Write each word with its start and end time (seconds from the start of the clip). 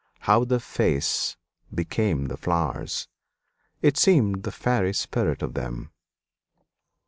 How 0.21 0.43
the 0.45 0.59
face 0.59 1.37
became 1.71 2.25
the 2.25 2.35
flowers! 2.35 3.07
It 3.83 3.97
seemed 3.99 4.41
the 4.41 4.51
fairy 4.51 4.93
spirit 4.95 5.43
of 5.43 5.53
them. 5.53 5.91